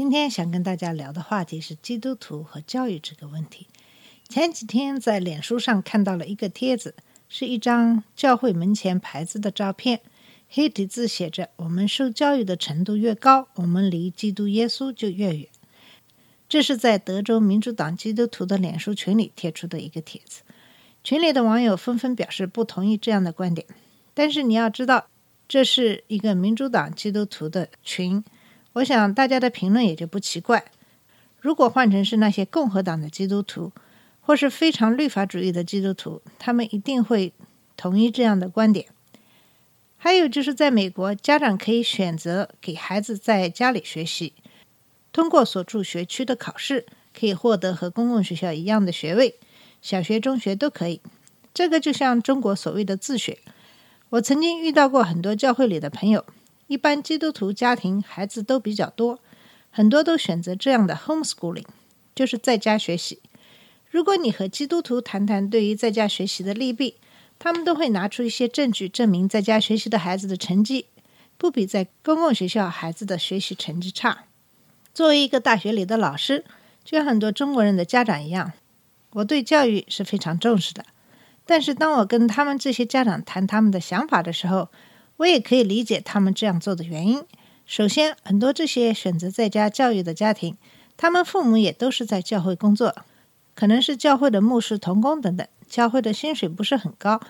[0.00, 3.66] 今天想跟大家聊的话题是基督徒和教育这个问题。
[4.30, 6.94] 前几天在脸书上看到了一个帖子，
[7.28, 10.00] 是一张教会门前牌子的照片，
[10.48, 15.46] 黑体字写着：“我们受教育的程度越高，我们离基督耶稣就越远。”
[16.48, 20.40] 这是在德州民主党基督徒的脸书群里贴出的一个帖子。
[21.04, 23.66] 群里的网友纷纷表示不同意这样的观点，
[24.14, 25.08] 但是你要知道，
[25.46, 28.24] 这是一个民主党基督徒的群，
[28.74, 30.64] 我想大家的评论也就不奇怪。
[31.40, 33.72] 如果换成是那些共和党的基督徒，
[34.20, 37.32] 或是非常律法主义的基督徒，他们一定会
[37.76, 38.86] 同意这样的观点。
[39.96, 44.32] 还有就是，在美国，家长可以选择给孩子在家里学习，
[45.12, 46.86] 通过所住学区的考试，
[47.18, 49.34] 可以获得和公共学校一样的学位，
[49.82, 51.00] 小学、中学都可以。
[51.52, 53.38] 这个就像中国所谓的自学。
[54.10, 56.24] 我曾经遇到过很多教会里的朋友，
[56.70, 59.18] 一般基督徒家庭孩子都比较多，
[59.72, 61.66] 很多都选择这样的 homeschooling，
[62.14, 63.18] 就是在家学习。
[63.90, 66.94] 如果你和基督徒谈谈对于在家学习的利弊，
[67.40, 70.86] 他们都会拿出一些证据证明在家学习的孩子的成绩
[71.36, 74.26] 不比在公共学校孩子的学习成绩差。
[74.94, 76.44] 作为一个大学里的老师，
[76.84, 78.52] 就像很多中国人的家长一样，
[79.14, 80.84] 我对教育是非常重视的。
[81.44, 84.68] 但是当我跟他们这些家长谈他们的想法的时候，
[85.20, 87.22] 我也可以理解他们这样做的原因。
[87.66, 90.56] 首先，很多这些选择在家教育的家庭，
[90.96, 92.96] 他们父母也都是在教会工作，
[93.54, 95.46] 可能是教会的牧师、童工等等。
[95.68, 97.20] 教会的薪水不是很高，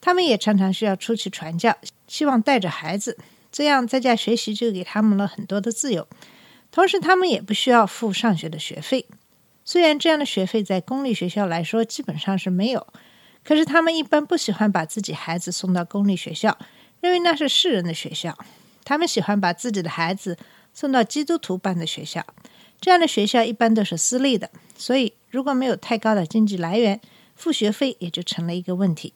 [0.00, 1.76] 他们也常常需要出去传教，
[2.08, 3.18] 希望带着孩子，
[3.52, 6.08] 这样在家学习就给他们了很多的自由。
[6.72, 9.06] 同时，他们也不需要付上学的学费。
[9.66, 12.86] 虽然这样的学费在公立学校来说基本上是没有，
[13.44, 16.58] 可是他们一般不喜欢把自己孩子送到公立学校，
[17.04, 18.34] 认为那是世人的学校。
[18.82, 20.38] 他们喜欢把自己的孩子
[20.72, 22.24] 送到基督徒办的学校，
[22.80, 26.98] 这样的学校一般都是私立的，所以如果没有太高的经济来源，
[27.36, 29.12] 付学费也就成了一个问题。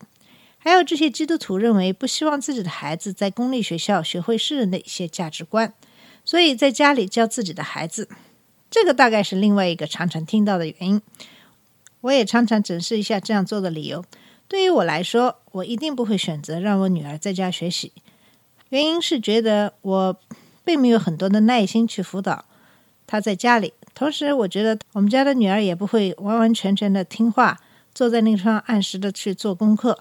[0.58, 5.72] 还有这些基督徒认为不希望自己的孩子在公立学校学会世人的一些价值观，
[6.26, 8.10] 所以在家里教自己的孩子。
[8.70, 11.00] 这个大概是另外一个常常听到的原因。
[12.02, 14.04] 我也常常检视一下这样做的理由。
[14.48, 17.92] 对于我来说，我一定不会选择让我女儿在家学习，
[18.70, 20.18] 原因是觉得我
[20.64, 22.46] 并没有很多的耐心去辅导
[23.06, 23.74] 她在家里。
[23.94, 27.60] 同时，我觉得我们家的女儿也不会完完全全的听话，
[27.92, 29.98] 坐在那上按时的去做功课。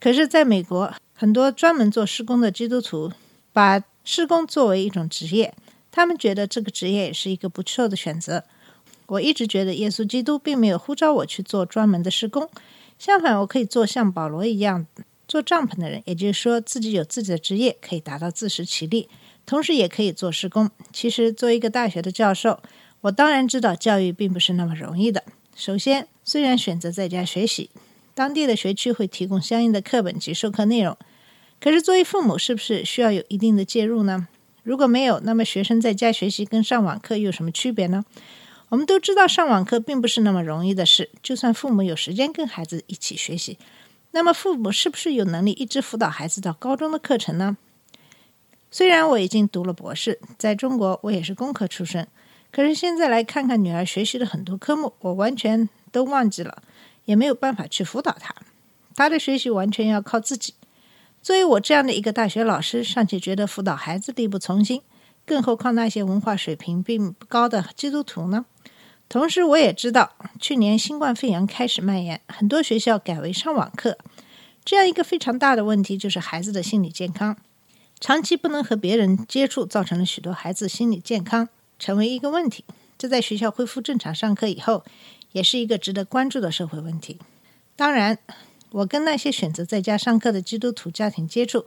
[0.00, 3.12] 可是，在美国，很多专门做施工的基督徒
[3.52, 5.52] 把施工作为一种职业，
[5.90, 8.44] 他们觉得这个职业也是一个不错的选择。
[9.08, 12.48] 我一直觉得耶稣基督并没有呼召我去做专门的施工，
[12.98, 14.86] 相反，我可以做像保罗一样
[15.28, 19.08] 做帐篷的人，也就是说自己有自己的职业，可以达到自食其力，
[19.46, 20.70] 同时也可以做施工。
[20.92, 22.60] 其实，作为一个大学的教授，
[23.02, 25.22] 我当然知道教育并不是那么容易的。
[25.54, 27.70] 首先，虽然选择在家学习，
[28.14, 30.96] 当地的学区会提供相应的课本及授课内容，
[31.60, 34.26] 可是作为父母，是不是需要有一定的介入呢？
[34.64, 38.04] 如果没有，那么学生在家学习跟上网课又有什么区别呢？
[38.70, 41.10] 我们都知道，上网课并不是那么容易的事。
[41.22, 43.58] 就算父母有时间跟孩子一起学习，
[44.10, 47.56] 那么父母是不是有能力一直辅导孩子到高中的课程呢？
[48.70, 52.06] 虽然我已经读了博士，在中国我也是工科出身，
[52.52, 56.62] 可是现在来看看女儿学习的很多科目，我完全都忘记了，
[57.06, 58.34] 也没有办法去辅导她。
[58.94, 60.52] 她的学习完全要靠自己。
[61.22, 64.82] 作为我这样的一个大学老师，尚且觉得辅导孩子力不从心，
[65.24, 68.44] 更何况那些文化水平并不高的基督徒呢？
[69.08, 73.96] 同时，我也知道，去年新冠肺炎开始蔓延，很多学校改为上网课。
[74.64, 77.38] 这样一个非常大的问题就是孩子的心理健康，
[77.98, 82.66] 长期不能和别人接触，造成了许多孩子心理健康成为一个问题。
[82.98, 84.84] 这在学校恢复正常上课以后，
[85.32, 87.18] 也是一个值得关注的社会问题。
[87.76, 88.18] 当然，
[88.72, 91.64] 我跟那些选择在家上课的基督徒家庭接触，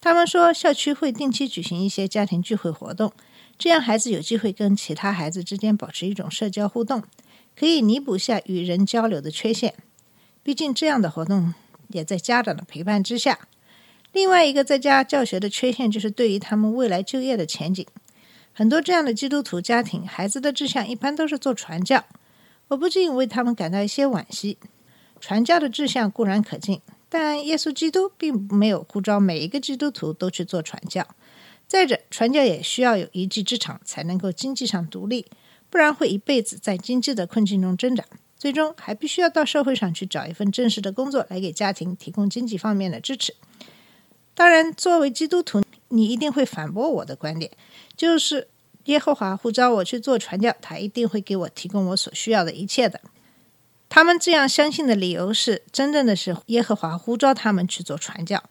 [0.00, 3.12] 他们说校区会定期举行一些家庭聚会活动。
[3.56, 7.02] 这样，孩子有机会跟其他孩子之间保持一种社交互动，
[7.56, 9.74] 可以弥补下与人交流的缺陷。
[10.42, 11.54] 毕竟，这样的活动
[11.88, 13.38] 也在家长的陪伴之下。
[14.12, 17.86] 另外一个在家教学的缺陷就是对于他们未来就业的前景。
[18.52, 22.04] 很多这样的基督徒家庭，孩子的志向一般都是做传教，
[22.68, 24.58] 我不禁为他们感到一些惋惜。
[25.20, 31.06] 传教的志向固然可敬，但耶稣基督并没有呼召每一个基督徒都去做传教。
[31.74, 35.26] 再者，传教也需要有一技之长，才能够经济上独立，
[35.68, 38.04] 不然会一辈子在经济的困境中挣扎。
[38.38, 43.34] 最终还必须要到社会上去找一份正式的工作，来给家庭提供经济方面的支持。
[44.34, 47.50] 当然，作为基督徒，你一定会反驳我的观点，
[47.96, 48.46] 就是
[48.84, 53.00] 耶和华呼召我去做传教，他一定会给我提供我所需要的一切的。
[53.88, 58.44] 他们这样相信的理由是，真正的是耶和华呼召他们去做传教。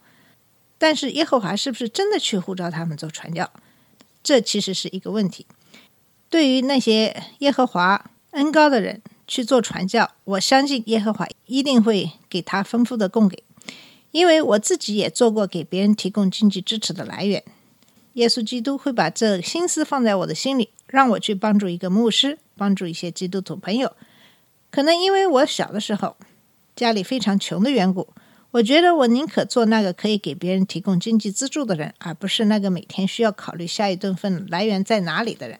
[0.84, 3.50] 但是耶和华是不是真的去呼召他们做传教？
[4.22, 5.48] 这其实是一个问题。
[6.30, 9.02] 对于那些耶和华恩高的人。
[9.26, 13.42] 去做传教，我相信耶和华一定会给他丰富的供给，
[14.12, 17.42] 因为我自己也做过给别人提供经济支持的来源。
[18.14, 23.96] 耶稣基督会把这心思放在我的心里，让我去帮助一个牧师，帮助一些基督徒朋友。
[24.70, 26.18] 可能因为我小的时候
[26.76, 28.10] 家里非常穷的缘故，
[28.54, 35.60] 我觉得我宁可做那个可以给别人提供经济资助的人，而不是那个每天需要考虑下一顿饭来源在哪里的人。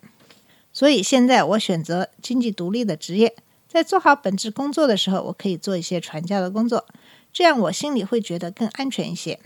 [0.72, 3.36] 所以现在我选择经济独立的职业。
[3.68, 6.86] 在做好本职工作的时候，我可以做一些传教的工作，
[7.32, 9.40] 这样我心里会觉得更安全一些。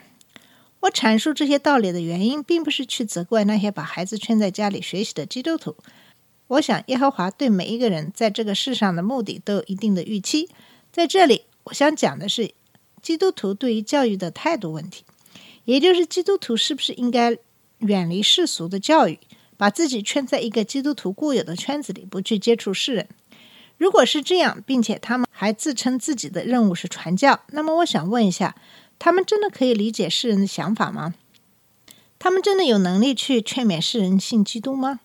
[0.81, 5.77] 我阐述这些道理的原因，并不是去责怪那些把孩子圈在家里学习的基督徒。
[6.47, 10.49] 我想，耶和华对每一个人在这个世上的目的都有一定的预期。
[10.91, 12.51] 在这里，我想讲的是
[13.07, 15.05] 基督徒对于教育的态度问题，
[15.63, 17.37] 也就是基督徒是不是应该
[17.77, 19.17] 远离世俗的教育，
[19.55, 23.07] 把自己圈在一个基督徒固有的圈子里，不去接触世人。
[23.77, 28.57] 如果是这样，并且他们还自称自己的任务是传教，那么我想问一下，
[28.99, 31.15] 他们真的可以理解世人的想法吗？
[32.19, 34.99] 他们真的有能力去劝勉世人信基督吗？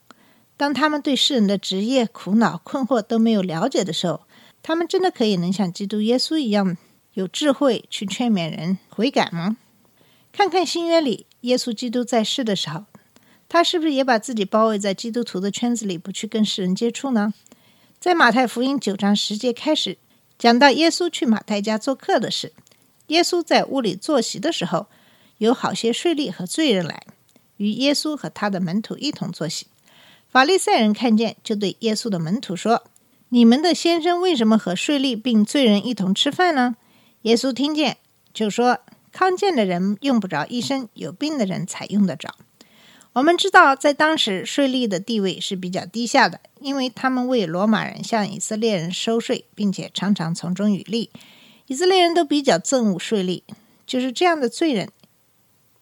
[0.57, 4.23] 当他们对世人的职业、苦恼、困惑都没有了解的时候，
[4.61, 6.77] 他们真的可以能像基督耶稣一样
[7.15, 9.57] 有智慧去劝勉人悔改吗？
[10.33, 12.85] 看看新约里耶稣基督在世的时候，
[13.49, 17.35] 他是不是也把自己包围在基督徒的圈子里，不去跟世人接触呢？
[18.01, 19.99] 在马太福音九章十节开始
[20.39, 22.53] 讲到耶稣去马太家做客的事。
[23.09, 24.87] 耶稣在屋里坐席的时候，
[25.37, 27.03] 有好些税吏和罪人来，
[27.59, 29.67] 与耶稣和他的门徒一同坐席。
[30.31, 32.85] 法利赛人看见，就对耶稣的门徒说
[33.29, 36.77] ：“你们的先生为什么和税吏并罪人一同吃饭呢？”
[37.23, 37.99] 耶稣听见，
[38.35, 38.81] 就说
[39.13, 42.35] ：“康健的人用不着医生，有病的人才用得着。”
[43.15, 51.11] 我们知道，在当时税吏的地位是比较低下的，因为他们为罗马人向以色列人收税，并且常常从中渔利。
[51.67, 53.43] 以色列人都比较憎恶税吏，
[53.87, 54.89] 就是这样的罪人。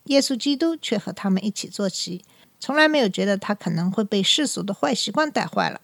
[0.05, 2.25] 耶稣基督却和他们一起坐席，
[2.59, 5.81] 从来没有觉得他可能会被世俗的坏习惯带坏了。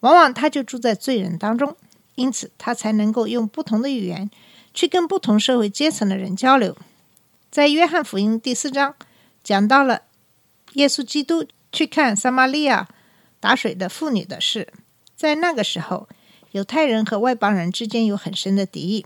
[0.00, 1.76] 往往他就住在罪人当中，
[2.14, 4.30] 因此他才能够用不同的语言
[4.78, 6.76] 去跟不同社会阶层的人交流。
[7.50, 8.94] 在约翰福音第四章
[9.42, 10.02] 讲到了。
[10.74, 12.86] 耶稣基督去看撒玛利亚
[13.40, 14.72] 打水的妇女的事，
[15.16, 16.08] 在那个时候，
[16.52, 19.04] 犹太人和外邦人之间有很深的敌意。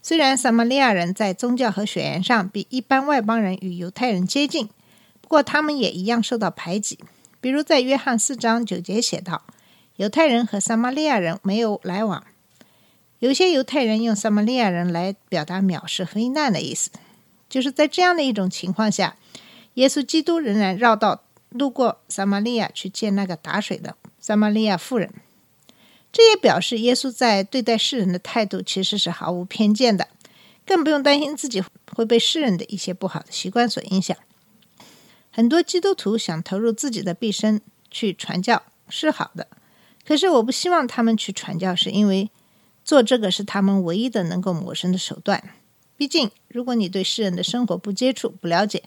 [0.00, 4.70] 虽然撒玛利亚人在宗教和血缘上比一般外邦人与犹太人接近，
[5.20, 6.98] 不过他们也一样受到排挤。
[7.42, 9.42] 比如在约翰四章九节写道
[9.96, 12.24] ：“犹太人和撒玛利亚人没有来往。”
[13.20, 16.90] 有些犹太人用撒玛利亚人来表达藐视和非难的意思。
[17.48, 19.16] 就是在这样的一种情况下。
[19.74, 25.14] 耶稣基督仍然绕道路过撒玛利亚去见那个打水的撒玛利亚妇人，
[26.12, 30.08] 这也表示耶稣在对待世人的态度其实是毫无偏见的，
[30.66, 31.62] 更不用担心自己
[31.94, 34.14] 会被世人的一些不好的习惯所影响。
[35.30, 37.60] 很多基督徒想投入自己的毕生
[37.92, 39.46] 去传教是好的，
[40.04, 42.28] 可是我不希望他们去传教，是因为
[42.90, 45.40] 做这个是他们唯一的能够谋生的手段。
[45.96, 48.82] 毕竟，如果你对世人的生活不接触、不了解，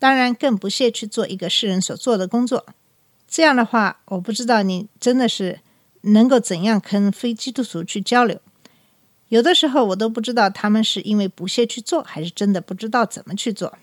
[0.00, 2.66] 当然，更不屑去做一个世人所做的工作。
[3.28, 5.60] 这样的话，我不知道你真的是
[6.00, 8.40] 能够怎样跟非基督徒去交流。
[9.28, 13.78] 有的时候，我都不知道他们是因为不屑去做，还是真的不知道怎么去做。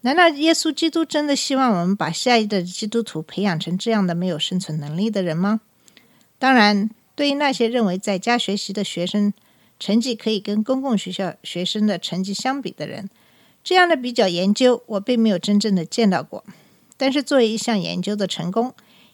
[0.00, 5.60] 难道耶稣基督真的希望我们把下一代的基督徒培养成这样的没有生存能力的人吗？
[6.38, 9.34] 当然，对于那些认为在家学习的学生
[9.80, 13.10] 成绩可以跟公共学校学生的成绩相比的人。
[13.64, 16.44] 这样的比较研究，我并没有真正的见到过。
[16.96, 18.72] 但是，作为一项研究的成功，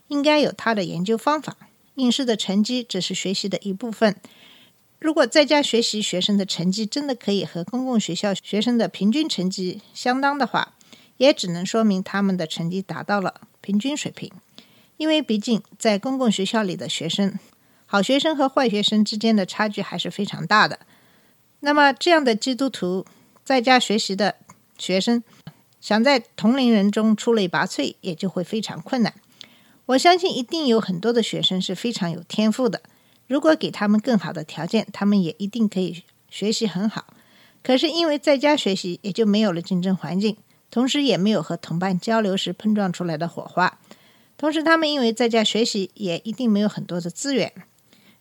[0.08, 1.56] 应该有它的研究方法。
[1.94, 4.16] 应试的成绩只是学习的一部分。
[4.98, 10.74] 如果在家学习学生的成绩真的可以和公共学校学生的平均成绩相当的话，
[11.16, 14.30] 也只能说明他们的成绩达到了平均水平。
[14.96, 17.38] 因为毕竟在公共学校里的学生，
[17.92, 20.78] 好学生和坏学生之间的差距还是非常大的。
[21.60, 23.04] 那么，这样的基督徒
[23.44, 24.36] 在家学习的
[24.78, 25.22] 学生，
[25.78, 29.12] 想在同龄人中出类拔萃，也就会非常困难。
[29.84, 32.80] 我相信一定有很多的学生是非常有天赋的，
[33.26, 37.12] 如果给他们更好的条件，他们也一定可以学习很好。
[37.62, 40.38] 可是因为在家学习，也就没有了竞争环境，
[40.70, 43.78] 同时也没有和同伴交流时碰撞出来的火花。
[44.38, 47.52] 同时，他们因为在家学习，也一定没有很多的资源，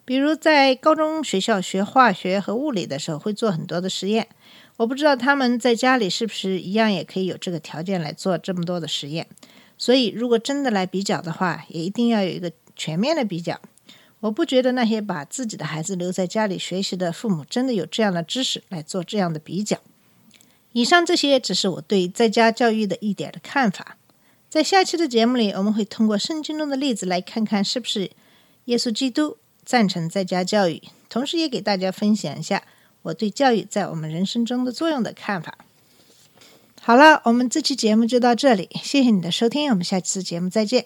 [0.03, 4.27] 比如在高中学校学化学和物理的时候，会做很多的实验。
[4.77, 9.27] 我不知道他们在家里是不是一样，也可以有这个条件来做这么多的实验。
[9.77, 13.59] 所以，如果真的来比较的话，也一定要有一个全面的比较。
[14.21, 19.77] 我不觉得那些把自己的孩子留在家里学习的父母真的有这样的知识来做这样的比较。
[20.73, 23.97] 以上这些只是我对在家教育的一点的看法。
[24.49, 28.11] 在下期的节目里，我们会通过圣经中的例子来看看是不是
[28.65, 32.63] 耶稣基督赞成在家教育，同时也给大家分享一下
[33.03, 35.57] 我对教育在我们人生中的作用的看法。
[36.81, 40.85] 好了，我们这期节目就到这里，谢谢你的收听，我们下期节目再见。